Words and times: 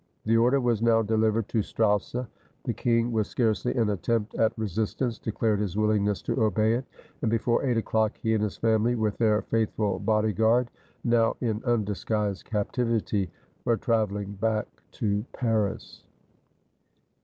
The 0.25 0.35
order 0.35 0.59
was 0.59 0.81
now 0.81 1.03
delivered 1.03 1.47
to 1.49 1.59
Strausse; 1.61 2.25
the 2.63 2.73
king, 2.73 3.11
with 3.11 3.27
scarcely 3.27 3.75
an 3.75 3.91
attempt 3.91 4.33
at 4.33 4.51
re 4.57 4.65
sistance, 4.65 5.21
declared 5.21 5.59
his 5.59 5.77
willingness 5.77 6.23
to 6.23 6.41
obey 6.41 6.73
it; 6.73 6.85
and 7.21 7.29
before 7.29 7.63
eight 7.63 7.77
o'clock, 7.77 8.17
he 8.17 8.33
and 8.33 8.41
his 8.43 8.57
family, 8.57 8.95
with 8.95 9.15
their 9.17 9.43
faithful 9.43 9.99
body 9.99 10.33
guard, 10.33 10.71
now 11.03 11.35
in 11.39 11.63
undisguised 11.65 12.45
captivity, 12.45 13.29
were 13.63 13.77
traveling 13.77 14.31
back 14.31 14.65
to 14.93 15.23
Paris. 15.33 16.03